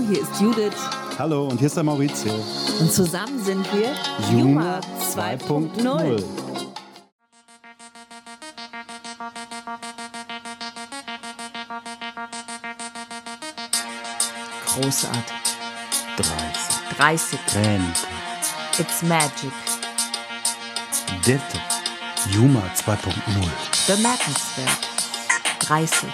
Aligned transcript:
Hallo, 0.00 0.08
hier 0.08 0.22
ist 0.22 0.40
Judith. 0.40 0.72
Hallo, 1.18 1.48
und 1.48 1.58
hier 1.58 1.66
ist 1.66 1.76
der 1.76 1.84
Maurizio. 1.84 2.32
Und 2.80 2.90
zusammen 2.90 3.38
sind 3.44 3.66
wir 3.74 3.92
Juma 4.30 4.80
2.0. 5.14 6.24
Großartig. 14.66 15.20
30. 16.16 16.96
30. 16.96 17.38
Rente. 17.56 18.00
It's 18.78 19.02
magic. 19.02 19.52
Dette. 21.26 21.42
Juma 22.30 22.62
2.0. 22.86 23.96
Bemerkenswert. 23.96 24.88
30. 25.58 26.08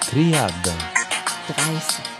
Triade. 0.00 0.74
30. 1.46 2.15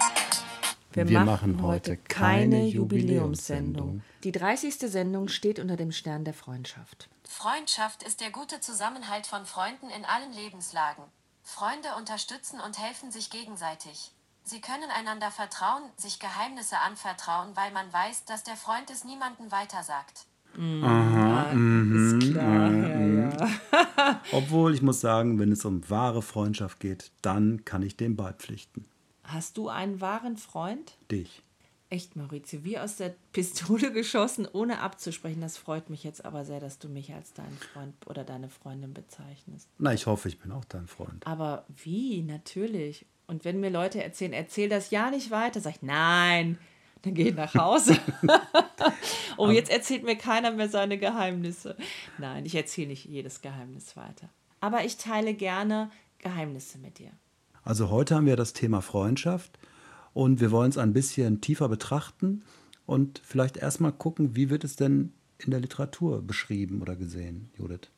Wir 0.96 1.20
machen 1.20 1.60
heute 1.60 1.98
keine 1.98 2.66
Jubiläumssendung. 2.66 4.02
Die 4.24 4.32
30. 4.32 4.78
Sendung 4.78 5.28
steht 5.28 5.59
unter 5.59 5.77
dem 5.77 5.92
Stern 5.92 6.24
der 6.24 6.32
Freundschaft. 6.32 7.10
Freundschaft 7.22 8.02
ist 8.02 8.22
der 8.22 8.30
gute 8.30 8.60
Zusammenhalt 8.60 9.27
von 9.27 9.45
Freunden 9.45 9.91
in 9.91 10.06
allen 10.06 10.32
Lebenslagen. 10.32 11.05
Freunde 11.42 11.88
unterstützen 11.98 12.60
und 12.64 12.78
helfen 12.78 13.10
sich 13.10 13.28
gegenseitig. 13.28 14.12
Sie 14.42 14.62
können 14.62 14.91
einander 14.91 15.30
vertrauen, 15.30 15.82
sich 15.96 16.19
Geheimnisse 16.19 16.78
anvertrauen, 16.78 17.50
weil 17.55 17.72
man 17.72 17.92
weiß, 17.92 18.24
dass 18.24 18.42
der 18.42 18.56
Freund 18.56 18.88
es 18.91 19.05
niemandem 19.05 19.52
weitersagt. 19.52 20.24
Ist 20.55 22.33
klar, 22.33 22.72
ja, 22.72 23.00
ja. 23.06 24.20
Obwohl, 24.33 24.72
ich 24.72 24.80
muss 24.80 25.02
sagen, 25.02 25.38
wenn 25.38 25.52
es 25.52 25.66
um 25.66 25.88
wahre 25.91 26.22
Freundschaft 26.22 26.80
geht, 26.80 27.10
dann 27.20 27.66
kann 27.66 27.83
ich 27.83 27.98
dem 27.98 28.16
beipflichten. 28.16 28.86
Hast 29.27 29.56
du 29.56 29.69
einen 29.69 30.00
wahren 30.00 30.36
Freund? 30.36 30.96
Dich. 31.10 31.42
Echt, 31.88 32.16
Maurizio, 32.16 32.64
wie 32.64 32.78
aus 32.78 32.96
der 32.96 33.14
Pistole 33.33 33.92
geschossen, 33.92 34.48
ohne 34.52 34.80
abzusprechen. 34.80 35.41
Das 35.41 35.56
freut 35.56 35.88
mich 35.88 36.02
jetzt 36.02 36.24
aber 36.24 36.44
sehr, 36.44 36.58
dass 36.58 36.78
du 36.78 36.88
mich 36.88 37.12
als 37.12 37.33
deinen 37.33 37.56
Freund 37.56 37.94
oder 38.06 38.24
deine 38.24 38.48
Freundin 38.48 38.92
bezeichnest. 38.92 39.68
Na, 39.78 39.92
ich 39.92 40.06
hoffe, 40.06 40.28
ich 40.28 40.38
bin 40.38 40.50
auch 40.50 40.64
dein 40.64 40.88
Freund. 40.88 41.24
Aber 41.27 41.64
wie? 41.68 42.22
Natürlich. 42.22 43.06
Und 43.28 43.44
wenn 43.44 43.60
mir 43.60 43.70
Leute 43.70 44.02
erzählen, 44.02 44.33
erzähl 44.33 44.68
das 44.68 44.91
ja 44.91 45.10
nicht 45.10 45.30
weiter, 45.30 45.61
sag 45.61 45.77
ich, 45.77 45.83
nein, 45.83 46.58
dann 47.02 47.14
geh 47.14 47.28
ich 47.28 47.34
nach 47.34 47.55
Hause. 47.55 47.96
oh, 49.36 49.50
jetzt 49.50 49.70
erzählt 49.70 50.02
mir 50.02 50.16
keiner 50.16 50.50
mehr 50.50 50.68
seine 50.68 50.98
Geheimnisse. 50.98 51.77
Nein, 52.18 52.46
ich 52.46 52.55
erzähle 52.56 52.88
nicht 52.88 53.05
jedes 53.05 53.42
Geheimnis 53.42 53.96
weiter. 53.96 54.28
Aber 54.61 54.84
ich 54.84 54.96
teile 54.96 55.34
gerne 55.34 55.90
Geheimnisse 56.18 56.78
mit 56.78 56.98
dir. 56.98 57.12
Also 57.67 57.91
heute 57.91 58.14
haben 58.14 58.27
wir 58.27 58.36
das 58.36 58.53
Thema 58.53 58.81
Freundschaft 58.81 59.59
und 60.14 60.41
wir 60.41 60.53
wollen 60.53 60.70
es 60.70 60.78
ein 60.78 60.92
bisschen 60.92 61.41
tiefer 61.41 61.69
betrachten 61.69 62.45
und 62.86 63.20
vielleicht 63.25 63.56
erstmal 63.56 63.91
gucken, 63.91 64.36
wie 64.36 64.50
wird 64.50 64.62
es 64.62 64.77
denn 64.77 65.12
in 65.39 65.50
der 65.50 65.58
Literatur 65.58 66.23
beschrieben 66.23 66.81
oder 66.81 66.95
gesehen, 66.95 67.50
Judith? 67.58 67.91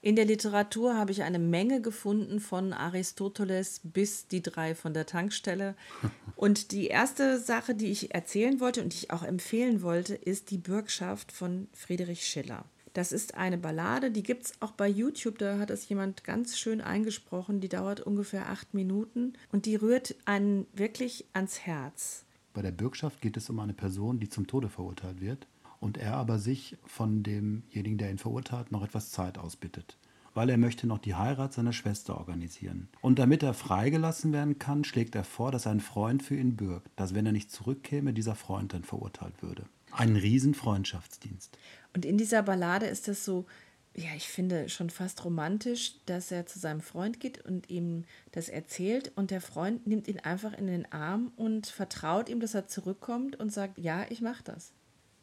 In 0.00 0.16
der 0.16 0.24
Literatur 0.24 0.96
habe 0.96 1.12
ich 1.12 1.24
eine 1.24 1.38
Menge 1.38 1.82
gefunden, 1.82 2.40
von 2.40 2.72
Aristoteles 2.72 3.82
bis 3.84 4.28
die 4.28 4.40
drei 4.40 4.74
von 4.74 4.94
der 4.94 5.04
Tankstelle. 5.04 5.74
Und 6.34 6.72
die 6.72 6.86
erste 6.86 7.38
Sache, 7.38 7.74
die 7.74 7.90
ich 7.90 8.14
erzählen 8.14 8.60
wollte 8.60 8.82
und 8.82 8.94
die 8.94 8.98
ich 8.98 9.10
auch 9.10 9.22
empfehlen 9.22 9.82
wollte, 9.82 10.14
ist 10.14 10.50
die 10.50 10.58
Bürgschaft 10.58 11.32
von 11.32 11.68
Friedrich 11.74 12.26
Schiller. 12.26 12.64
Das 12.96 13.12
ist 13.12 13.34
eine 13.34 13.58
Ballade, 13.58 14.10
die 14.10 14.22
gibt 14.22 14.46
es 14.46 14.52
auch 14.62 14.72
bei 14.72 14.88
YouTube, 14.88 15.36
da 15.36 15.58
hat 15.58 15.68
es 15.68 15.86
jemand 15.86 16.24
ganz 16.24 16.58
schön 16.58 16.80
eingesprochen, 16.80 17.60
die 17.60 17.68
dauert 17.68 18.00
ungefähr 18.00 18.48
acht 18.48 18.72
Minuten 18.72 19.34
und 19.52 19.66
die 19.66 19.76
rührt 19.76 20.14
einen 20.24 20.66
wirklich 20.72 21.26
ans 21.34 21.60
Herz. 21.60 22.24
Bei 22.54 22.62
der 22.62 22.70
Bürgschaft 22.70 23.20
geht 23.20 23.36
es 23.36 23.50
um 23.50 23.60
eine 23.60 23.74
Person, 23.74 24.18
die 24.18 24.30
zum 24.30 24.46
Tode 24.46 24.70
verurteilt 24.70 25.20
wird 25.20 25.46
und 25.78 25.98
er 25.98 26.14
aber 26.14 26.38
sich 26.38 26.78
von 26.86 27.22
demjenigen, 27.22 27.98
der 27.98 28.10
ihn 28.10 28.16
verurteilt, 28.16 28.72
noch 28.72 28.82
etwas 28.82 29.10
Zeit 29.10 29.36
ausbittet, 29.36 29.98
weil 30.32 30.48
er 30.48 30.56
möchte 30.56 30.86
noch 30.86 30.98
die 30.98 31.16
Heirat 31.16 31.52
seiner 31.52 31.74
Schwester 31.74 32.16
organisieren. 32.16 32.88
Und 33.02 33.18
damit 33.18 33.42
er 33.42 33.52
freigelassen 33.52 34.32
werden 34.32 34.58
kann, 34.58 34.84
schlägt 34.84 35.14
er 35.14 35.24
vor, 35.24 35.52
dass 35.52 35.66
ein 35.66 35.80
Freund 35.80 36.22
für 36.22 36.36
ihn 36.36 36.56
bürgt, 36.56 36.88
dass 36.96 37.12
wenn 37.12 37.26
er 37.26 37.32
nicht 37.32 37.50
zurückkäme, 37.50 38.14
dieser 38.14 38.36
Freund 38.36 38.72
dann 38.72 38.84
verurteilt 38.84 39.42
würde. 39.42 39.66
Ein 39.92 40.16
riesen 40.16 40.54
Freundschaftsdienst. 40.54 41.56
Und 41.96 42.04
in 42.04 42.18
dieser 42.18 42.42
Ballade 42.42 42.84
ist 42.84 43.08
das 43.08 43.24
so, 43.24 43.46
ja, 43.94 44.10
ich 44.14 44.28
finde 44.28 44.68
schon 44.68 44.90
fast 44.90 45.24
romantisch, 45.24 45.94
dass 46.04 46.30
er 46.30 46.44
zu 46.44 46.58
seinem 46.58 46.82
Freund 46.82 47.20
geht 47.20 47.42
und 47.46 47.70
ihm 47.70 48.04
das 48.32 48.50
erzählt 48.50 49.12
und 49.16 49.30
der 49.30 49.40
Freund 49.40 49.86
nimmt 49.86 50.06
ihn 50.06 50.20
einfach 50.20 50.52
in 50.52 50.66
den 50.66 50.92
Arm 50.92 51.32
und 51.36 51.66
vertraut 51.68 52.28
ihm, 52.28 52.38
dass 52.38 52.52
er 52.52 52.68
zurückkommt 52.68 53.36
und 53.36 53.50
sagt, 53.50 53.78
ja, 53.78 54.04
ich 54.10 54.20
mache 54.20 54.44
das. 54.44 54.72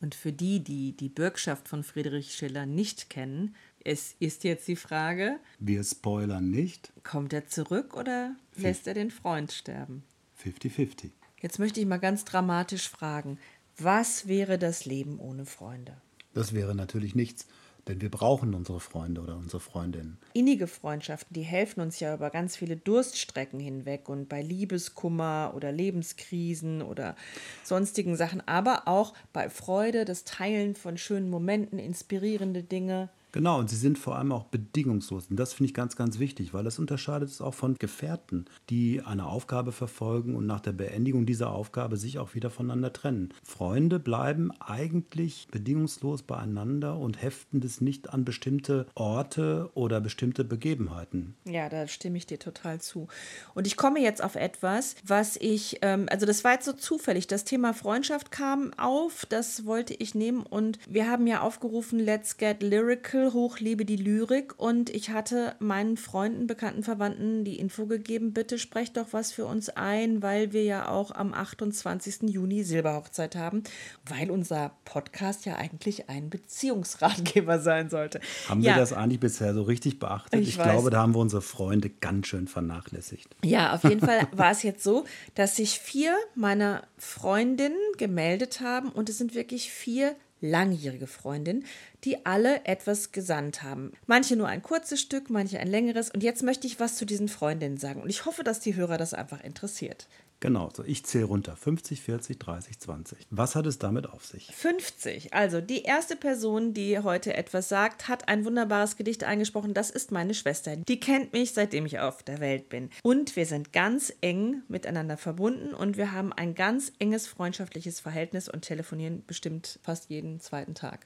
Und 0.01 0.15
für 0.15 0.31
die, 0.31 0.61
die 0.63 0.97
die 0.97 1.09
Bürgschaft 1.09 1.67
von 1.67 1.83
Friedrich 1.83 2.33
Schiller 2.33 2.65
nicht 2.65 3.11
kennen, 3.11 3.55
es 3.85 4.15
ist 4.17 4.43
jetzt 4.43 4.67
die 4.67 4.75
Frage, 4.75 5.37
Wir 5.59 5.83
spoilern 5.83 6.49
nicht. 6.49 6.91
kommt 7.03 7.33
er 7.33 7.45
zurück 7.45 7.95
oder 7.95 8.35
lässt 8.55 8.87
er 8.87 8.95
den 8.95 9.11
Freund 9.11 9.51
sterben? 9.51 10.01
50-50. 10.43 11.11
Jetzt 11.39 11.59
möchte 11.59 11.79
ich 11.79 11.85
mal 11.85 11.99
ganz 11.99 12.25
dramatisch 12.25 12.89
fragen, 12.89 13.37
was 13.77 14.27
wäre 14.27 14.57
das 14.57 14.85
Leben 14.85 15.19
ohne 15.19 15.45
Freunde? 15.45 16.01
Das 16.33 16.53
wäre 16.53 16.75
natürlich 16.75 17.15
nichts, 17.15 17.47
denn 17.87 18.01
wir 18.01 18.09
brauchen 18.09 18.53
unsere 18.53 18.79
Freunde 18.79 19.21
oder 19.21 19.35
unsere 19.35 19.59
Freundinnen. 19.59 20.17
Innige 20.33 20.67
Freundschaften, 20.67 21.33
die 21.33 21.43
helfen 21.43 21.81
uns 21.81 21.99
ja 21.99 22.13
über 22.13 22.29
ganz 22.29 22.55
viele 22.55 22.77
Durststrecken 22.77 23.59
hinweg 23.59 24.09
und 24.09 24.29
bei 24.29 24.41
Liebeskummer 24.41 25.53
oder 25.55 25.71
Lebenskrisen 25.71 26.81
oder 26.81 27.15
sonstigen 27.63 28.15
Sachen, 28.15 28.41
aber 28.47 28.87
auch 28.87 29.13
bei 29.33 29.49
Freude, 29.49 30.05
das 30.05 30.23
Teilen 30.23 30.75
von 30.75 30.97
schönen 30.97 31.29
Momenten, 31.29 31.77
inspirierende 31.77 32.63
Dinge. 32.63 33.09
Genau, 33.33 33.57
und 33.57 33.67
sie 33.67 33.75
sind 33.75 33.97
vor 33.97 34.15
allem 34.15 34.31
auch 34.31 34.45
bedingungslos. 34.45 35.25
Und 35.29 35.37
das 35.37 35.53
finde 35.53 35.67
ich 35.69 35.73
ganz, 35.73 35.95
ganz 35.95 36.19
wichtig, 36.19 36.53
weil 36.53 36.63
das 36.63 36.77
unterscheidet 36.77 37.29
es 37.29 37.41
auch 37.41 37.55
von 37.55 37.73
Gefährten, 37.73 38.45
die 38.69 39.01
eine 39.01 39.25
Aufgabe 39.25 39.71
verfolgen 39.71 40.35
und 40.35 40.45
nach 40.45 40.61
der 40.61 40.71
Beendigung 40.71 41.25
dieser 41.25 41.51
Aufgabe 41.51 41.97
sich 41.97 42.19
auch 42.19 42.35
wieder 42.35 42.51
voneinander 42.51 42.93
trennen. 42.93 43.33
Freunde 43.43 43.99
bleiben 43.99 44.51
eigentlich 44.59 45.47
bedingungslos 45.49 46.21
beieinander 46.21 46.99
und 46.99 47.23
heften 47.23 47.59
das 47.59 47.81
nicht 47.81 48.11
an 48.11 48.23
bestimmte 48.23 48.85
Orte 48.93 49.71
oder 49.73 49.99
bestimmte 49.99 50.43
Begebenheiten. 50.43 51.33
Ja, 51.45 51.69
da 51.69 51.87
stimme 51.87 52.19
ich 52.19 52.27
dir 52.27 52.37
total 52.37 52.81
zu. 52.81 53.07
Und 53.55 53.65
ich 53.65 53.77
komme 53.77 53.99
jetzt 53.99 54.23
auf 54.23 54.35
etwas, 54.35 54.95
was 55.03 55.37
ich, 55.37 55.79
ähm, 55.81 56.05
also 56.11 56.27
das 56.27 56.43
war 56.43 56.53
jetzt 56.53 56.65
so 56.65 56.73
zufällig. 56.73 57.25
Das 57.25 57.45
Thema 57.45 57.73
Freundschaft 57.73 58.29
kam 58.29 58.71
auf, 58.77 59.25
das 59.25 59.65
wollte 59.65 59.95
ich 59.95 60.13
nehmen 60.13 60.43
und 60.43 60.77
wir 60.87 61.09
haben 61.09 61.25
ja 61.25 61.41
aufgerufen, 61.41 61.97
Let's 61.97 62.37
Get 62.37 62.61
Lyrical, 62.61 63.22
hoch 63.31 63.59
liebe 63.59 63.85
die 63.85 63.95
Lyrik 63.95 64.59
und 64.59 64.89
ich 64.89 65.11
hatte 65.11 65.55
meinen 65.59 65.95
Freunden, 65.95 66.47
Bekannten, 66.47 66.83
Verwandten 66.83 67.45
die 67.45 67.59
Info 67.59 67.85
gegeben, 67.85 68.33
bitte 68.33 68.59
sprecht 68.59 68.97
doch 68.97 69.07
was 69.11 69.31
für 69.31 69.45
uns 69.45 69.69
ein, 69.69 70.21
weil 70.21 70.51
wir 70.51 70.63
ja 70.63 70.89
auch 70.89 71.11
am 71.11 71.33
28. 71.33 72.23
Juni 72.23 72.63
Silberhochzeit 72.63 73.35
haben, 73.35 73.63
weil 74.05 74.31
unser 74.31 74.71
Podcast 74.83 75.45
ja 75.45 75.55
eigentlich 75.55 76.09
ein 76.09 76.29
Beziehungsratgeber 76.29 77.59
sein 77.59 77.89
sollte. 77.89 78.19
Haben 78.49 78.61
ja. 78.61 78.73
wir 78.73 78.81
das 78.81 78.91
eigentlich 78.91 79.19
bisher 79.21 79.53
so 79.53 79.61
richtig 79.63 79.99
beachtet? 79.99 80.41
Ich 80.41 80.49
Ich, 80.49 80.55
glaube, 80.55 80.89
da 80.89 81.01
haben 81.01 81.15
wir 81.15 81.19
unsere 81.19 81.41
Freunde 81.41 81.89
ganz 81.89 82.27
schön 82.27 82.47
vernachlässigt. 82.47 83.35
Ja, 83.45 83.73
auf 83.73 83.83
jeden 83.83 84.01
Fall 84.01 84.27
war 84.31 84.51
es 84.51 84.63
jetzt 84.63 84.83
so, 84.83 85.05
dass 85.35 85.55
sich 85.55 85.79
vier 85.79 86.15
meiner 86.35 86.83
Freundinnen 86.97 87.77
gemeldet 87.97 88.59
haben 88.59 88.89
und 88.89 89.09
es 89.09 89.17
sind 89.19 89.35
wirklich 89.35 89.69
vier 89.69 90.15
langjährige 90.43 91.07
Freundinnen, 91.07 91.65
die 92.03 92.25
alle 92.25 92.65
etwas 92.65 93.11
gesandt 93.11 93.63
haben. 93.63 93.93
Manche 94.05 94.35
nur 94.35 94.47
ein 94.47 94.61
kurzes 94.61 94.99
Stück, 94.99 95.29
manche 95.29 95.59
ein 95.59 95.67
längeres. 95.67 96.11
Und 96.11 96.21
jetzt 96.21 96.43
möchte 96.43 96.67
ich 96.67 96.79
was 96.79 96.97
zu 96.97 97.05
diesen 97.05 97.29
Freundinnen 97.29 97.77
sagen. 97.77 98.01
Und 98.01 98.09
ich 98.09 98.25
hoffe, 98.25 98.43
dass 98.43 98.59
die 98.59 98.75
Hörer 98.75 98.97
das 98.97 99.13
einfach 99.13 99.43
interessiert. 99.43 100.07
Genau, 100.43 100.69
so 100.75 100.83
ich 100.83 101.05
zähle 101.05 101.23
runter. 101.23 101.55
50, 101.55 102.01
40, 102.01 102.37
30, 102.37 102.77
20. 102.77 103.17
Was 103.29 103.55
hat 103.55 103.65
es 103.65 103.79
damit 103.79 104.09
auf 104.09 104.25
sich? 104.25 104.47
50. 104.53 105.33
Also 105.33 105.61
die 105.61 105.83
erste 105.83 106.17
Person, 106.17 106.73
die 106.73 106.99
heute 106.99 107.33
etwas 107.33 107.69
sagt, 107.69 108.09
hat 108.09 108.27
ein 108.27 108.43
wunderbares 108.43 108.97
Gedicht 108.97 109.23
eingesprochen. 109.23 109.73
Das 109.73 109.89
ist 109.89 110.11
meine 110.11 110.33
Schwester. 110.33 110.75
Die 110.75 110.99
kennt 110.99 111.31
mich, 111.31 111.53
seitdem 111.53 111.85
ich 111.85 111.99
auf 111.99 112.23
der 112.23 112.41
Welt 112.41 112.67
bin. 112.67 112.89
Und 113.03 113.37
wir 113.37 113.45
sind 113.45 113.71
ganz 113.71 114.13
eng 114.19 114.63
miteinander 114.67 115.15
verbunden 115.15 115.73
und 115.73 115.95
wir 115.95 116.11
haben 116.11 116.33
ein 116.33 116.55
ganz 116.55 116.91
enges 116.99 117.25
freundschaftliches 117.25 118.01
Verhältnis 118.01 118.49
und 118.49 118.63
telefonieren 118.63 119.23
bestimmt 119.25 119.79
fast 119.81 120.09
jeden 120.09 120.41
zweiten 120.41 120.75
Tag. 120.75 121.05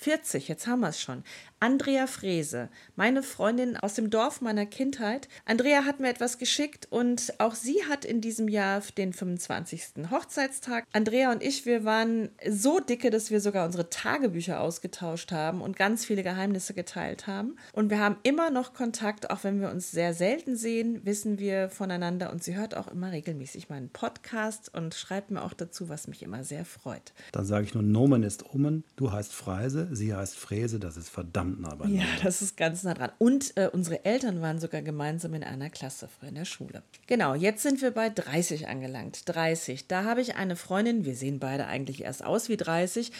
40, 0.00 0.46
jetzt 0.46 0.68
haben 0.68 0.80
wir 0.80 0.90
es 0.90 1.00
schon. 1.00 1.24
Andrea 1.60 2.06
Frese, 2.06 2.68
meine 2.94 3.24
Freundin 3.24 3.76
aus 3.76 3.94
dem 3.94 4.10
Dorf 4.10 4.40
meiner 4.40 4.64
Kindheit. 4.64 5.28
Andrea 5.44 5.84
hat 5.84 5.98
mir 5.98 6.08
etwas 6.08 6.38
geschickt 6.38 6.86
und 6.88 7.34
auch 7.38 7.56
sie 7.56 7.84
hat 7.88 8.04
in 8.04 8.20
diesem 8.20 8.46
Jahr 8.46 8.80
den 8.96 9.12
25. 9.12 10.08
Hochzeitstag. 10.12 10.84
Andrea 10.92 11.32
und 11.32 11.42
ich, 11.42 11.66
wir 11.66 11.84
waren 11.84 12.28
so 12.48 12.78
dicke, 12.78 13.10
dass 13.10 13.32
wir 13.32 13.40
sogar 13.40 13.66
unsere 13.66 13.90
Tagebücher 13.90 14.60
ausgetauscht 14.60 15.32
haben 15.32 15.60
und 15.60 15.76
ganz 15.76 16.04
viele 16.04 16.22
Geheimnisse 16.22 16.74
geteilt 16.74 17.26
haben. 17.26 17.56
Und 17.72 17.90
wir 17.90 17.98
haben 17.98 18.18
immer 18.22 18.50
noch 18.50 18.74
Kontakt, 18.74 19.30
auch 19.30 19.42
wenn 19.42 19.60
wir 19.60 19.70
uns 19.70 19.90
sehr 19.90 20.14
selten 20.14 20.54
sehen, 20.54 21.04
wissen 21.04 21.40
wir 21.40 21.70
voneinander 21.70 22.30
und 22.30 22.44
sie 22.44 22.54
hört 22.54 22.76
auch 22.76 22.86
immer 22.86 23.10
regelmäßig 23.10 23.68
meinen 23.68 23.88
Podcast 23.88 24.72
und 24.72 24.94
schreibt 24.94 25.32
mir 25.32 25.42
auch 25.42 25.54
dazu, 25.54 25.88
was 25.88 26.06
mich 26.06 26.22
immer 26.22 26.44
sehr 26.44 26.64
freut. 26.64 27.12
Dann 27.32 27.44
sage 27.44 27.64
ich 27.64 27.74
nur, 27.74 27.82
Nomen 27.82 28.22
ist 28.22 28.54
Omen, 28.54 28.84
du 28.94 29.10
heißt 29.10 29.34
Freise, 29.34 29.87
sie 29.90 30.14
heißt 30.14 30.36
Fräse, 30.36 30.78
das 30.78 30.96
ist 30.96 31.08
verdammt 31.08 31.60
nah 31.60 31.74
beieinander. 31.74 32.04
Ja, 32.04 32.24
das 32.24 32.42
ist 32.42 32.56
ganz 32.56 32.82
nah 32.84 32.94
dran. 32.94 33.10
Und 33.18 33.56
äh, 33.56 33.68
unsere 33.72 34.04
Eltern 34.04 34.40
waren 34.40 34.58
sogar 34.58 34.82
gemeinsam 34.82 35.34
in 35.34 35.44
einer 35.44 35.70
Klasse 35.70 36.08
früher 36.08 36.28
in 36.28 36.34
der 36.34 36.44
Schule. 36.44 36.82
Genau, 37.06 37.34
jetzt 37.34 37.62
sind 37.62 37.82
wir 37.82 37.90
bei 37.90 38.10
30 38.10 38.68
angelangt. 38.68 39.22
30. 39.26 39.88
Da 39.88 40.04
habe 40.04 40.20
ich 40.20 40.36
eine 40.36 40.56
Freundin, 40.56 41.04
wir 41.04 41.14
sehen 41.14 41.38
beide 41.38 41.66
eigentlich 41.66 42.02
erst 42.02 42.24
aus 42.24 42.48
wie 42.48 42.56
30, 42.56 43.12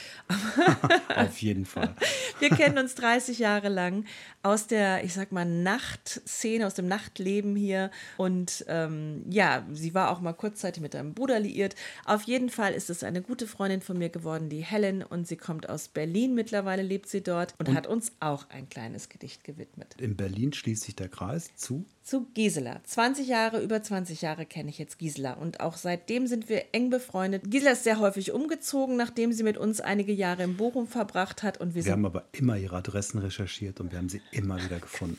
Auf 1.17 1.39
jeden 1.39 1.65
Fall. 1.65 1.95
wir 2.41 2.51
kennen 2.51 2.79
uns 2.79 2.95
30 2.95 3.39
Jahre 3.39 3.69
lang 3.69 4.05
aus 4.43 4.67
der, 4.67 5.05
ich 5.05 5.15
sag 5.15 5.33
mal, 5.33 5.45
Nachtszene, 5.45 6.67
aus 6.67 6.75
dem 6.75 6.87
Nachtleben 6.87 7.57
hier. 7.57 7.91
Und 8.17 8.65
ähm, 8.69 9.25
ja, 9.29 9.67
sie 9.73 9.95
war 9.95 10.11
auch 10.11 10.21
mal 10.21 10.33
kurzzeitig 10.33 10.83
mit 10.83 10.95
einem 10.95 11.15
Bruder 11.15 11.41
liiert. 11.41 11.75
Auf 12.05 12.23
jeden 12.23 12.49
Fall 12.49 12.73
ist 12.73 12.91
es 12.91 13.03
eine 13.03 13.23
gute 13.23 13.47
Freundin 13.47 13.81
von 13.81 13.99
mir 13.99 14.09
geworden, 14.09 14.49
die 14.49 14.61
Helen, 14.61 15.03
und 15.03 15.27
sie 15.27 15.37
kommt 15.37 15.69
aus 15.69 15.89
Berlin. 15.89 16.35
Mittlerweile 16.35 16.58
lebt 16.83 17.09
sie 17.09 17.23
dort 17.23 17.55
und, 17.59 17.75
hat 17.75 17.87
uns 17.87 18.13
auch 18.21 18.49
ein 18.51 18.69
kleines 18.69 19.09
Gedicht 19.09 19.45
gewidmet. 19.45 19.95
In 19.99 20.17
Berlin 20.17 20.53
schließt 20.53 20.85
sich 20.85 20.97
der 20.97 21.09
Kreis 21.09 21.51
zu. 21.57 21.85
Zu 22.03 22.27
Gisela. 22.33 22.81
20 22.85 23.29
Jahre, 23.29 23.61
über 23.61 23.83
20 23.83 24.23
Jahre 24.23 24.47
kenne 24.47 24.71
ich 24.71 24.79
jetzt 24.79 24.99
Gisela 24.99 25.35
und 25.35 25.61
auch 25.61 25.77
seitdem 25.77 26.27
sind 26.27 26.49
wir 26.49 26.65
eng 26.73 26.91
befreundet. 26.91 27.43
Gisela 27.51 27.73
ist 27.73 27.85
sehr 27.85 27.99
häufig 27.99 28.33
umgezogen, 28.33 28.97
nachdem 28.97 29.33
sie 29.33 29.43
mit 29.43 29.59
uns 29.59 29.81
einige 29.81 30.13
Jahre 30.13 30.45
in 30.45 30.57
Bochum 30.57 30.87
verbracht 30.87 31.43
hat 31.43 31.61
und 31.61 31.75
wir, 31.75 31.85
Wir 31.85 31.93
haben 31.93 32.07
aber 32.07 32.25
immer 32.33 32.57
ihre 32.57 32.77
Adressen 32.77 33.19
recherchiert 33.19 33.81
und 33.81 33.93
wir 33.93 33.99
haben 33.99 34.09
sie 34.09 34.23
immer 34.33 34.63
wieder 34.63 34.81
gefunden. 34.81 35.19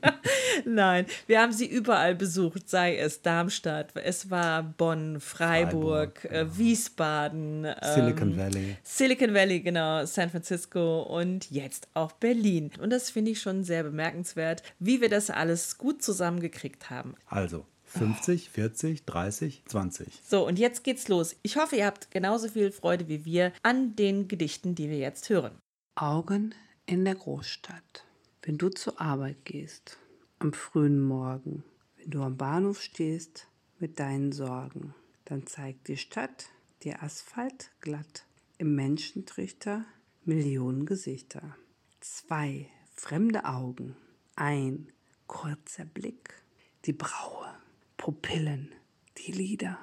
Nein, 0.64 1.06
wir 1.26 1.40
haben 1.40 1.52
sie 1.52 1.66
überall 1.66 2.14
besucht, 2.14 2.68
sei 2.68 2.96
es 2.96 3.22
Darmstadt, 3.22 3.92
es 3.96 4.30
war 4.30 4.62
Bonn, 4.62 5.20
Freiburg, 5.20 5.74
Freiburg, 5.74 6.24
äh, 6.24 6.58
Wiesbaden, 6.58 7.64
ähm, 7.64 7.74
Silicon 7.82 8.36
Valley. 8.36 8.76
Silicon 8.82 9.34
Valley, 9.34 9.60
genau, 9.60 10.04
San 10.06 10.30
Francisco 10.30 10.63
und 10.72 11.50
jetzt 11.50 11.88
auch 11.94 12.12
Berlin. 12.12 12.70
Und 12.80 12.90
das 12.90 13.10
finde 13.10 13.32
ich 13.32 13.40
schon 13.40 13.64
sehr 13.64 13.82
bemerkenswert, 13.82 14.62
wie 14.78 15.00
wir 15.00 15.08
das 15.08 15.30
alles 15.30 15.78
gut 15.78 16.02
zusammengekriegt 16.02 16.90
haben. 16.90 17.14
Also 17.26 17.66
50, 17.84 18.50
40, 18.50 19.04
30, 19.04 19.62
20. 19.66 20.20
So, 20.24 20.46
und 20.46 20.58
jetzt 20.58 20.84
geht's 20.84 21.08
los. 21.08 21.36
Ich 21.42 21.56
hoffe, 21.56 21.76
ihr 21.76 21.86
habt 21.86 22.10
genauso 22.10 22.48
viel 22.48 22.72
Freude 22.72 23.08
wie 23.08 23.24
wir 23.24 23.52
an 23.62 23.94
den 23.96 24.26
Gedichten, 24.26 24.74
die 24.74 24.90
wir 24.90 24.98
jetzt 24.98 25.28
hören. 25.28 25.58
Augen 25.94 26.54
in 26.86 27.04
der 27.04 27.14
Großstadt. 27.14 28.04
Wenn 28.42 28.58
du 28.58 28.68
zur 28.68 29.00
Arbeit 29.00 29.44
gehst, 29.44 29.98
am 30.38 30.52
frühen 30.52 31.00
Morgen, 31.00 31.62
wenn 31.96 32.10
du 32.10 32.22
am 32.22 32.36
Bahnhof 32.36 32.82
stehst 32.82 33.46
mit 33.78 33.98
deinen 34.00 34.32
Sorgen, 34.32 34.94
dann 35.24 35.46
zeigt 35.46 35.88
die 35.88 35.96
Stadt 35.96 36.46
dir 36.82 37.02
Asphalt 37.02 37.70
glatt, 37.80 38.26
im 38.58 38.74
Menschentrichter 38.74 39.84
Millionen 40.26 40.86
Gesichter. 40.86 41.54
Zwei 42.00 42.70
fremde 42.94 43.44
Augen, 43.44 43.94
ein 44.36 44.90
kurzer 45.26 45.84
Blick, 45.84 46.42
die 46.86 46.94
Braue, 46.94 47.54
Pupillen, 47.98 48.74
die 49.18 49.32
Lider. 49.32 49.78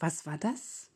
Was 0.00 0.26
war 0.26 0.36
das? 0.36 0.90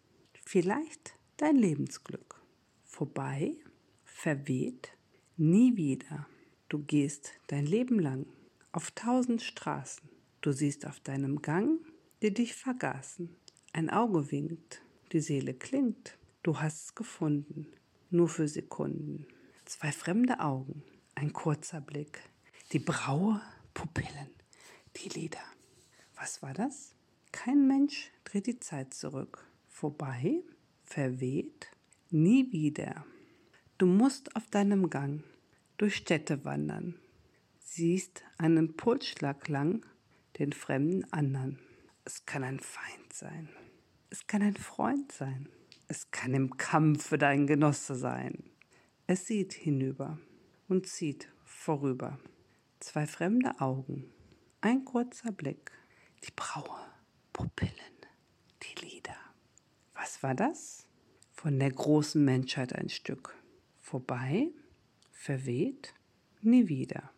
Vielleicht 0.44 1.14
dein 1.36 1.54
Lebensglück. 1.54 2.42
Vorbei, 2.82 3.56
verweht, 4.02 4.90
nie 5.36 5.76
wieder. 5.76 6.26
Du 6.68 6.80
gehst 6.80 7.34
dein 7.46 7.66
Leben 7.66 8.00
lang 8.00 8.26
auf 8.72 8.90
tausend 8.90 9.42
Straßen. 9.42 10.08
Du 10.40 10.50
siehst 10.50 10.84
auf 10.86 10.98
deinem 10.98 11.40
Gang, 11.40 11.78
die 12.20 12.34
dich 12.34 12.54
vergaßen. 12.54 13.32
Ein 13.72 13.90
Auge 13.90 14.32
winkt, 14.32 14.82
die 15.12 15.20
Seele 15.20 15.54
klingt. 15.54 16.18
Du 16.42 16.58
hast's 16.58 16.96
gefunden, 16.96 17.68
nur 18.10 18.28
für 18.28 18.48
Sekunden. 18.48 19.26
Zwei 19.64 19.92
fremde 19.92 20.40
Augen, 20.40 20.82
ein 21.14 21.32
kurzer 21.32 21.80
Blick. 21.80 22.20
Die 22.72 22.78
Braue, 22.78 23.40
Pupillen, 23.74 24.30
die 24.96 25.08
Lider. 25.08 25.44
Was 26.16 26.42
war 26.42 26.54
das? 26.54 26.94
Kein 27.32 27.66
Mensch 27.66 28.10
dreht 28.24 28.46
die 28.46 28.60
Zeit 28.60 28.94
zurück. 28.94 29.46
Vorbei, 29.68 30.42
verweht, 30.84 31.68
nie 32.10 32.50
wieder. 32.52 33.04
Du 33.76 33.86
musst 33.86 34.34
auf 34.34 34.46
deinem 34.48 34.90
Gang 34.90 35.22
durch 35.76 35.96
Städte 35.96 36.44
wandern, 36.44 36.98
siehst 37.60 38.24
einen 38.38 38.76
Pulsschlag 38.76 39.48
lang 39.48 39.86
den 40.38 40.52
fremden 40.52 41.04
andern. 41.12 41.58
Es 42.04 42.26
kann 42.26 42.42
ein 42.42 42.58
Feind 42.58 43.12
sein, 43.12 43.48
es 44.10 44.26
kann 44.26 44.42
ein 44.42 44.56
Freund 44.56 45.12
sein, 45.12 45.48
es 45.88 46.10
kann 46.10 46.34
im 46.34 46.56
Kampfe 46.56 47.16
dein 47.16 47.46
Genosse 47.46 47.96
sein. 47.96 48.44
Es 49.06 49.26
sieht 49.26 49.54
hinüber 49.54 50.18
und 50.68 50.86
zieht 50.86 51.28
vorüber. 51.44 52.18
Zwei 52.78 53.06
fremde 53.06 53.58
Augen, 53.60 54.04
ein 54.60 54.84
kurzer 54.84 55.32
Blick, 55.32 55.72
die 56.24 56.32
Braue, 56.36 56.78
Pupillen, 57.32 57.72
die 58.62 58.84
Lider. 58.84 59.16
Was 59.94 60.22
war 60.22 60.34
das? 60.34 60.86
Von 61.32 61.58
der 61.58 61.72
großen 61.72 62.22
Menschheit 62.22 62.74
ein 62.74 62.90
Stück. 62.90 63.34
Vorbei, 63.78 64.50
verweht, 65.10 65.94
nie 66.42 66.68
wieder. 66.68 67.10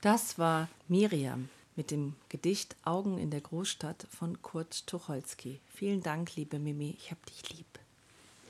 Das 0.00 0.36
war 0.38 0.68
Miriam 0.88 1.48
mit 1.76 1.90
dem 1.90 2.14
Gedicht 2.28 2.76
Augen 2.84 3.18
in 3.18 3.30
der 3.30 3.40
Großstadt 3.40 4.06
von 4.10 4.42
Kurt 4.42 4.86
Tucholsky. 4.86 5.60
Vielen 5.74 6.02
Dank, 6.02 6.36
liebe 6.36 6.58
Mimi, 6.58 6.94
ich 6.98 7.10
hab 7.10 7.24
dich 7.26 7.48
lieb. 7.50 7.66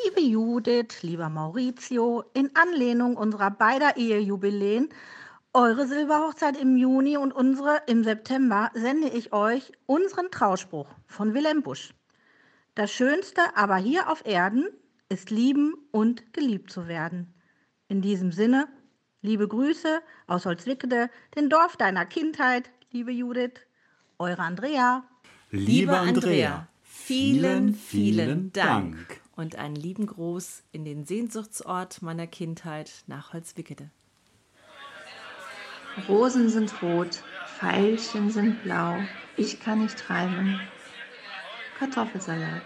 Liebe 0.04 0.20
Judith, 0.20 1.02
lieber 1.02 1.28
Maurizio, 1.28 2.24
in 2.34 2.50
Anlehnung 2.54 3.16
unserer 3.16 3.50
beider 3.50 3.96
Ehejubiläen, 3.96 4.88
eure 5.52 5.86
Silberhochzeit 5.86 6.56
im 6.56 6.76
Juni 6.76 7.16
und 7.16 7.32
unsere 7.32 7.82
im 7.86 8.02
September, 8.02 8.70
sende 8.74 9.08
ich 9.08 9.32
euch 9.32 9.72
unseren 9.86 10.30
Trauspruch 10.30 10.88
von 11.06 11.34
Wilhelm 11.34 11.62
Busch. 11.62 11.94
Das 12.74 12.90
Schönste 12.90 13.42
aber 13.54 13.76
hier 13.76 14.10
auf 14.10 14.24
Erden 14.24 14.66
ist 15.08 15.30
lieben 15.30 15.74
und 15.90 16.32
geliebt 16.32 16.72
zu 16.72 16.88
werden. 16.88 17.34
In 17.88 18.00
diesem 18.00 18.32
Sinne, 18.32 18.66
liebe 19.20 19.46
Grüße 19.46 20.00
aus 20.26 20.46
Holzwickede, 20.46 21.10
dem 21.36 21.50
Dorf 21.50 21.76
deiner 21.76 22.06
Kindheit, 22.06 22.70
liebe 22.92 23.10
Judith, 23.10 23.60
eure 24.18 24.42
Andrea. 24.42 25.04
Liebe 25.50 25.98
Andrea, 25.98 26.68
vielen, 26.82 27.74
vielen 27.74 28.52
Dank. 28.52 29.20
Und 29.34 29.56
einen 29.56 29.76
lieben 29.76 30.06
Gruß 30.06 30.62
in 30.72 30.84
den 30.84 31.06
Sehnsuchtsort 31.06 32.02
meiner 32.02 32.26
Kindheit 32.26 32.92
nach 33.06 33.32
Holzwickede. 33.32 33.90
Rosen 36.08 36.48
sind 36.48 36.82
rot, 36.82 37.22
Veilchen 37.58 38.30
sind 38.30 38.62
blau. 38.62 38.98
Ich 39.36 39.60
kann 39.60 39.82
nicht 39.82 39.98
treiben. 39.98 40.60
Kartoffelsalat. 41.78 42.62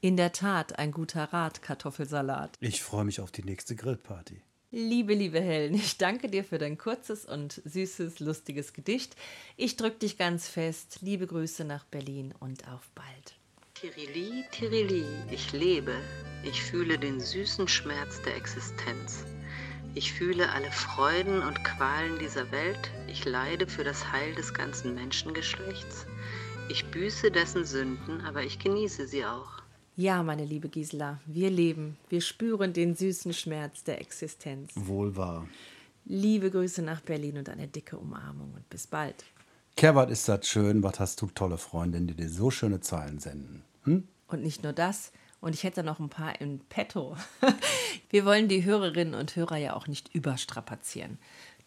In 0.00 0.16
der 0.16 0.32
Tat 0.32 0.78
ein 0.78 0.92
guter 0.92 1.24
Rat, 1.32 1.62
Kartoffelsalat. 1.62 2.56
Ich 2.60 2.82
freue 2.82 3.04
mich 3.04 3.20
auf 3.20 3.30
die 3.30 3.44
nächste 3.44 3.76
Grillparty. 3.76 4.42
Liebe, 4.78 5.14
liebe 5.14 5.40
Helen, 5.40 5.72
ich 5.74 5.96
danke 5.96 6.28
dir 6.28 6.44
für 6.44 6.58
dein 6.58 6.76
kurzes 6.76 7.24
und 7.24 7.62
süßes, 7.64 8.20
lustiges 8.20 8.74
Gedicht. 8.74 9.16
Ich 9.56 9.76
drück 9.76 9.98
dich 10.00 10.18
ganz 10.18 10.48
fest. 10.48 10.98
Liebe 11.00 11.26
Grüße 11.26 11.64
nach 11.64 11.86
Berlin 11.86 12.34
und 12.40 12.68
auf 12.68 12.90
bald. 12.94 13.36
Tirili, 13.72 14.44
Tirili, 14.52 15.06
ich 15.30 15.50
lebe. 15.54 15.94
Ich 16.44 16.62
fühle 16.62 16.98
den 16.98 17.20
süßen 17.20 17.66
Schmerz 17.66 18.20
der 18.20 18.36
Existenz. 18.36 19.24
Ich 19.94 20.12
fühle 20.12 20.50
alle 20.50 20.70
Freuden 20.70 21.40
und 21.40 21.64
Qualen 21.64 22.18
dieser 22.18 22.52
Welt. 22.52 22.90
Ich 23.08 23.24
leide 23.24 23.66
für 23.66 23.82
das 23.82 24.12
Heil 24.12 24.34
des 24.34 24.52
ganzen 24.52 24.94
Menschengeschlechts. 24.94 26.04
Ich 26.68 26.84
büße 26.90 27.30
dessen 27.30 27.64
Sünden, 27.64 28.20
aber 28.26 28.42
ich 28.42 28.58
genieße 28.58 29.06
sie 29.06 29.24
auch. 29.24 29.62
Ja, 29.98 30.22
meine 30.22 30.44
liebe 30.44 30.68
Gisela, 30.68 31.20
wir 31.24 31.48
leben, 31.48 31.96
wir 32.10 32.20
spüren 32.20 32.74
den 32.74 32.94
süßen 32.94 33.32
Schmerz 33.32 33.82
der 33.82 33.98
Existenz. 33.98 34.70
Wohl 34.74 35.16
wahr. 35.16 35.48
Liebe 36.04 36.50
Grüße 36.50 36.82
nach 36.82 37.00
Berlin 37.00 37.38
und 37.38 37.48
eine 37.48 37.66
dicke 37.66 37.96
Umarmung 37.96 38.52
und 38.52 38.68
bis 38.68 38.86
bald. 38.86 39.24
Kerbert, 39.74 40.10
ist 40.10 40.28
das 40.28 40.46
schön, 40.46 40.82
was 40.82 41.00
hast 41.00 41.22
du 41.22 41.28
tolle 41.28 41.56
Freundinnen, 41.56 42.08
die 42.08 42.14
dir 42.14 42.28
so 42.28 42.50
schöne 42.50 42.80
Zeilen 42.80 43.20
senden. 43.20 43.62
Hm? 43.84 44.06
Und 44.28 44.42
nicht 44.42 44.62
nur 44.62 44.74
das, 44.74 45.12
Und 45.40 45.54
ich 45.54 45.64
hätte 45.64 45.82
noch 45.82 46.00
ein 46.00 46.08
paar 46.08 46.40
in 46.40 46.60
petto. 46.60 47.16
Wir 48.10 48.24
wollen 48.24 48.48
die 48.48 48.64
Hörerinnen 48.64 49.14
und 49.14 49.36
Hörer 49.36 49.56
ja 49.56 49.74
auch 49.74 49.86
nicht 49.86 50.14
überstrapazieren. 50.14 51.18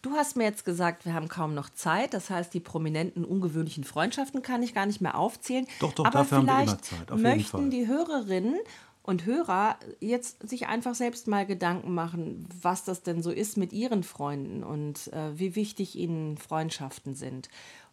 Du 0.02 0.12
hast 0.12 0.36
mir 0.36 0.44
jetzt 0.44 0.64
gesagt, 0.64 1.04
wir 1.04 1.12
haben 1.12 1.28
kaum 1.28 1.54
noch 1.54 1.68
Zeit. 1.70 2.14
Das 2.14 2.30
heißt, 2.30 2.54
die 2.54 2.60
prominenten, 2.60 3.24
ungewöhnlichen 3.24 3.84
Freundschaften 3.84 4.42
kann 4.42 4.62
ich 4.62 4.74
gar 4.74 4.86
nicht 4.86 5.00
mehr 5.00 5.16
aufzählen. 5.16 5.66
Doch, 5.78 5.92
doch, 5.92 6.06
Aber 6.06 6.20
dafür 6.20 6.38
haben 6.38 6.46
wir 6.46 6.78
vielleicht 7.08 7.52
möchten 7.52 7.70
die 7.70 7.86
Hörerinnen 7.86 8.58
und 9.02 9.26
Hörer 9.26 9.76
jetzt 10.00 10.48
sich 10.48 10.68
einfach 10.68 10.94
selbst 10.94 11.26
mal 11.26 11.44
Gedanken 11.44 11.92
machen, 11.94 12.46
was 12.62 12.84
das 12.84 13.02
denn 13.02 13.22
so 13.22 13.30
ist 13.30 13.56
mit 13.56 13.72
ihren 13.72 14.02
Freunden 14.02 14.62
und 14.62 15.12
äh, 15.12 15.38
wie 15.38 15.54
wichtig 15.56 15.96
ihnen 15.96 16.38
Freundschaften 16.38 17.14
sind 17.14 17.48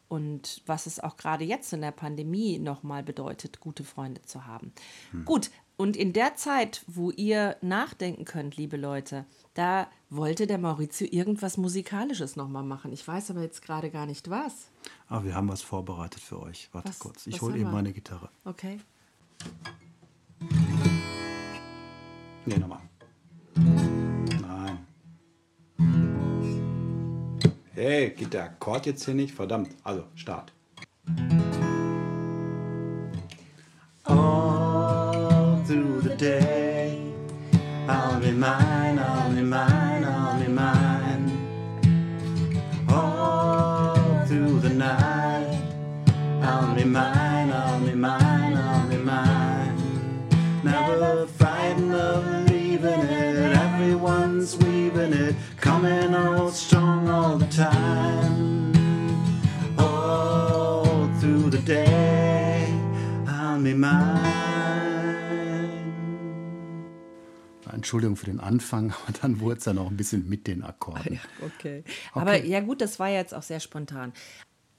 und 0.08 0.62
was 0.66 0.86
es 0.86 1.00
auch 1.00 1.18
gerade 1.18 1.44
jetzt 1.44 1.74
in 1.74 1.82
der 1.82 1.92
Pandemie 1.92 2.60
nochmal 2.60 3.04
bedeutet, 3.04 3.60
gute 3.60 3.84
Freunde 3.84 4.22
zu 4.22 4.46
haben. 4.46 4.72
Gut, 5.26 5.50
und 5.77 5.96
in 5.96 6.12
der 6.12 6.36
Zeit, 6.36 6.84
wo 6.88 7.12
ihr 7.12 7.55
nachdenken 7.62 8.25
könnt, 8.25 8.57
liebe 8.57 8.77
Leute, 8.77 9.25
da 9.53 9.88
wollte 10.10 10.48
der 10.48 10.57
Maurizio 10.57 11.07
irgendwas 11.10 11.57
Musikalisches 11.57 12.36
nochmal 12.36 12.63
machen. 12.63 12.91
Ich 12.93 13.07
weiß 13.07 13.29
aber 13.31 13.41
jetzt 13.41 13.62
gerade 13.62 13.89
gar 13.91 14.05
nicht 14.05 14.29
was. 14.29 14.69
Aber 15.07 15.22
Ah, 15.22 15.24
wir 15.24 15.36
haben 15.36 15.48
was 15.50 15.62
vorbereitet 15.62 16.22
für 16.22 16.41
euch. 16.41 16.69
Warte 16.74 16.89
Was- 16.89 17.00
kurz, 17.00 17.27
ich 17.27 17.41
hole 17.41 17.55
eben 17.55 17.65
wir? 17.65 17.72
meine 17.72 17.93
Gitarre. 17.93 18.29
Okay. 18.43 18.79
Nee, 22.46 22.57
nochmal. 22.57 22.79
Nein. 23.55 24.79
Hey, 27.74 28.10
geht 28.12 28.34
der 28.34 28.46
Akkord 28.46 28.86
jetzt 28.86 29.05
hier 29.05 29.13
nicht? 29.13 29.34
Verdammt. 29.34 29.69
Also, 29.84 30.03
Start. 30.15 30.53
Mine, 38.38 39.00
I'll 39.00 39.32
mine, 39.32 40.03
I'll 40.03 40.50
mine. 40.50 41.25
All 42.88 44.25
through 44.27 44.60
the 44.60 44.70
night, 44.70 45.60
be 46.75 46.84
mine, 46.84 47.86
be 47.86 47.94
mine, 47.96 48.89
be 48.89 48.98
mine. 48.98 50.29
Never 50.63 51.25
frightened 51.25 51.96
of 51.96 52.50
leaving 52.51 53.00
it, 53.00 53.58
everyone's 53.58 54.56
weaving 54.58 55.13
it, 55.13 55.36
coming 55.60 56.13
out 56.13 56.51
strong 56.53 57.10
all 57.10 57.38
the 57.38 57.48
time. 57.48 58.72
All 59.79 61.10
through 61.20 61.50
the 61.50 61.60
day, 61.60 62.72
be 63.63 63.74
mine. 63.74 64.47
Entschuldigung 67.88 68.17
für 68.17 68.25
den 68.25 68.41
Anfang, 68.41 68.91
aber 69.08 69.17
dann 69.22 69.39
wurde 69.39 69.60
es 69.60 69.65
ja 69.65 69.72
noch 69.72 69.89
ein 69.89 69.96
bisschen 69.96 70.27
mit 70.27 70.46
den 70.46 70.62
Akkorden. 70.62 71.22
Okay. 71.56 71.86
Aber 72.12 72.44
ja 72.44 72.60
gut, 72.60 72.82
das 72.82 73.00
war 73.00 73.08
jetzt 73.08 73.34
auch 73.34 73.44
sehr 73.44 73.62
spontan. 73.62 74.12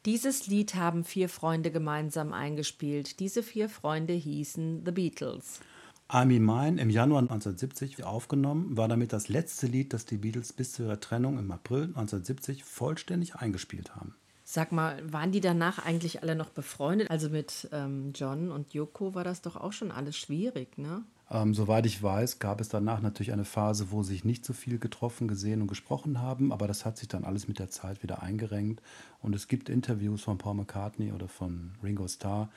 Dieses 0.04 0.46
Lied 0.46 0.74
haben 0.74 1.04
vier 1.04 1.30
Freunde 1.30 1.70
gemeinsam 1.70 2.34
eingespielt. 2.34 3.18
Diese 3.18 3.42
vier 3.42 3.70
Freunde 3.70 4.12
hießen 4.12 4.82
The 4.84 4.92
Beatles. 4.92 5.60
Army 6.08 6.38
Mine 6.38 6.82
im 6.82 6.90
Januar 6.90 7.22
1970 7.22 8.04
aufgenommen, 8.04 8.76
war 8.76 8.88
damit 8.88 9.14
das 9.14 9.30
letzte 9.30 9.66
Lied, 9.66 9.94
das 9.94 10.04
die 10.04 10.18
Beatles 10.18 10.52
bis 10.52 10.72
zu 10.72 10.82
ihrer 10.82 11.00
Trennung 11.00 11.38
im 11.38 11.50
April 11.50 11.84
1970 11.84 12.64
vollständig 12.64 13.36
eingespielt 13.36 13.96
haben. 13.96 14.14
Sag 14.44 14.72
mal, 14.72 15.00
waren 15.10 15.32
die 15.32 15.40
danach 15.40 15.78
eigentlich 15.78 16.22
alle 16.22 16.34
noch 16.34 16.50
befreundet? 16.50 17.10
Also 17.10 17.30
mit 17.30 17.68
ähm, 17.72 18.12
John 18.14 18.50
und 18.50 18.74
Yoko 18.74 19.14
war 19.14 19.24
das 19.24 19.40
doch 19.40 19.56
auch 19.56 19.72
schon 19.72 19.90
alles 19.90 20.16
schwierig, 20.16 20.76
ne? 20.76 21.04
Ähm, 21.30 21.52
soweit 21.52 21.84
ich 21.84 22.02
weiß, 22.02 22.38
gab 22.38 22.60
es 22.60 22.68
danach 22.68 23.00
natürlich 23.00 23.32
eine 23.32 23.44
Phase, 23.44 23.90
wo 23.90 24.02
sich 24.02 24.24
nicht 24.24 24.44
so 24.44 24.52
viel 24.52 24.78
getroffen, 24.78 25.28
gesehen 25.28 25.60
und 25.60 25.68
gesprochen 25.68 26.20
haben, 26.20 26.52
aber 26.52 26.66
das 26.66 26.84
hat 26.84 26.96
sich 26.96 27.08
dann 27.08 27.24
alles 27.24 27.48
mit 27.48 27.58
der 27.58 27.68
Zeit 27.68 28.02
wieder 28.02 28.22
eingerenkt. 28.22 28.82
Und 29.20 29.34
es 29.34 29.46
gibt 29.46 29.68
Interviews 29.68 30.22
von 30.22 30.38
Paul 30.38 30.54
McCartney 30.54 31.12
oder 31.12 31.28
von 31.28 31.72
Ringo 31.82 32.08
Starr, 32.08 32.48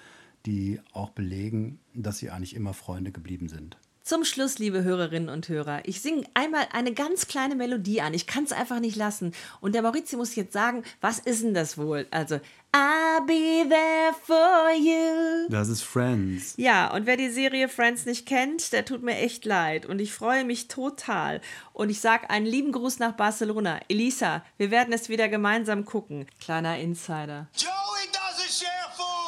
die 0.46 0.80
auch 0.94 1.10
belegen, 1.10 1.80
dass 1.94 2.18
sie 2.18 2.30
eigentlich 2.30 2.56
immer 2.56 2.74
Freunde 2.74 3.12
geblieben 3.12 3.50
sind. 3.50 3.78
Zum 4.04 4.26
Schluss, 4.26 4.58
liebe 4.58 4.84
Hörerinnen 4.84 5.30
und 5.30 5.48
Hörer, 5.48 5.82
ich 5.84 6.02
singe 6.02 6.24
einmal 6.34 6.68
eine 6.72 6.92
ganz 6.92 7.28
kleine 7.28 7.56
Melodie 7.56 8.02
an. 8.02 8.16
Ich 8.16 8.26
kann 8.26 8.46
es 8.46 8.52
einfach 8.52 8.80
nicht 8.80 8.96
lassen. 8.96 9.32
Und 9.60 9.76
der 9.76 9.84
Maurizio 9.84 10.18
muss 10.18 10.36
jetzt 10.36 10.54
sagen, 10.54 10.84
was 11.02 11.20
ist 11.20 11.44
denn 11.44 11.54
das 11.54 11.78
wohl? 11.78 12.08
Also, 12.10 12.40
I'll 12.74 13.24
be 13.28 13.70
there 13.70 14.16
for 14.26 14.72
you. 14.76 15.48
Das 15.50 15.70
ist 15.70 15.84
Friends. 15.84 16.56
Ja, 16.58 16.92
und 16.92 17.06
wer 17.06 17.16
die 17.16 17.30
Serie 17.30 17.70
Friends 17.70 18.08
nicht 18.08 18.26
kennt, 18.26 18.74
der 18.74 18.86
tut 18.86 19.04
mir 19.04 19.18
echt 19.18 19.46
leid. 19.46 19.86
Und 19.86 20.00
ich 20.00 20.12
freue 20.12 20.46
mich 20.46 20.68
total. 20.68 21.40
Und 21.72 21.92
ich 21.92 22.02
sage 22.02 22.28
einen 22.32 22.48
lieben 22.48 22.72
Gruß 22.72 22.98
nach 22.98 23.12
Barcelona. 23.12 23.82
Elisa, 23.88 24.44
wir 24.58 24.72
werden 24.72 24.94
es 24.94 25.10
wieder 25.10 25.30
gemeinsam 25.30 25.86
gucken. 25.86 26.26
Kleiner 26.40 26.80
Insider. 26.80 27.50
Joey 27.56 28.08
doesn't 28.12 28.64
share 28.64 28.92
food. 28.98 29.21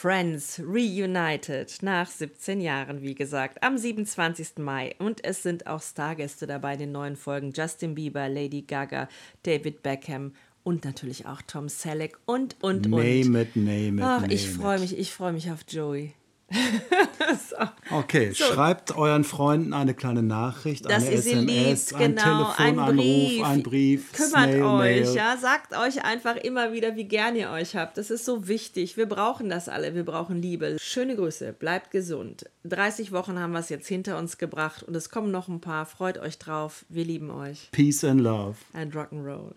Friends 0.00 0.58
Reunited 0.66 1.82
nach 1.82 2.08
17 2.08 2.62
Jahren, 2.62 3.02
wie 3.02 3.14
gesagt, 3.14 3.62
am 3.62 3.76
27. 3.76 4.52
Mai. 4.56 4.94
Und 4.98 5.22
es 5.22 5.42
sind 5.42 5.66
auch 5.66 5.82
Stargäste 5.82 6.46
dabei 6.46 6.72
in 6.72 6.78
den 6.78 6.92
neuen 6.92 7.16
Folgen. 7.16 7.52
Justin 7.54 7.94
Bieber, 7.96 8.26
Lady 8.30 8.62
Gaga, 8.62 9.10
David 9.42 9.82
Beckham 9.82 10.32
und 10.62 10.86
natürlich 10.86 11.26
auch 11.26 11.42
Tom 11.42 11.68
Selleck 11.68 12.16
und, 12.24 12.56
und, 12.62 12.86
und. 12.86 12.92
Name 12.92 13.42
it, 13.42 13.56
name 13.56 13.96
it, 13.96 14.00
Ach, 14.00 14.22
name 14.22 14.32
ich 14.32 14.48
freue 14.48 14.78
mich, 14.80 14.96
ich 14.96 15.12
freue 15.12 15.34
mich 15.34 15.50
auf 15.50 15.66
Joey. 15.68 16.14
Okay, 17.92 18.32
So. 18.32 18.44
schreibt 18.44 18.96
euren 18.96 19.24
Freunden 19.24 19.72
eine 19.72 19.94
kleine 19.94 20.22
Nachricht, 20.22 20.84
Dass 20.86 21.04
eine 21.04 21.12
ihr 21.16 21.22
sie 21.22 21.30
SMS, 21.32 21.90
liebt, 21.90 22.00
genau, 22.00 22.52
ein 22.56 22.74
Telefonanruf, 22.76 22.96
Brief. 22.96 23.44
ein 23.44 23.62
Brief, 23.62 24.12
Kümmert 24.12 24.30
Snail 24.30 24.62
euch, 24.62 24.78
Mail. 25.06 25.14
ja. 25.14 25.36
Sagt 25.36 25.76
euch 25.76 26.04
einfach 26.04 26.36
immer 26.36 26.72
wieder, 26.72 26.96
wie 26.96 27.04
gern 27.04 27.36
ihr 27.36 27.50
euch 27.50 27.76
habt. 27.76 27.96
Das 27.98 28.10
ist 28.10 28.24
so 28.24 28.48
wichtig. 28.48 28.96
Wir 28.96 29.06
brauchen 29.06 29.48
das 29.48 29.68
alle. 29.68 29.94
Wir 29.94 30.04
brauchen 30.04 30.40
Liebe. 30.40 30.76
Schöne 30.80 31.16
Grüße. 31.16 31.52
Bleibt 31.52 31.90
gesund. 31.90 32.44
30 32.64 33.12
Wochen 33.12 33.38
haben 33.38 33.52
wir 33.52 33.60
es 33.60 33.68
jetzt 33.68 33.88
hinter 33.88 34.18
uns 34.18 34.38
gebracht 34.38 34.82
und 34.82 34.94
es 34.96 35.10
kommen 35.10 35.30
noch 35.30 35.48
ein 35.48 35.60
paar. 35.60 35.86
Freut 35.86 36.18
euch 36.18 36.38
drauf. 36.38 36.84
Wir 36.88 37.04
lieben 37.04 37.30
euch. 37.30 37.68
Peace 37.72 38.04
and 38.04 38.20
love. 38.20 38.56
And 38.72 38.94
Rock'n'Roll. 38.94 39.52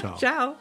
Ciao. 0.00 0.16
Ciao. 0.18 0.54